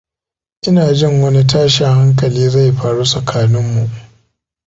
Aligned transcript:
Ina 0.67 0.93
jin 0.93 1.21
wani 1.21 1.43
tashin 1.47 1.93
hankali 1.95 2.49
zai 2.49 2.71
faru 2.79 3.03
tsakanin 3.07 3.65
mu. 3.73 3.85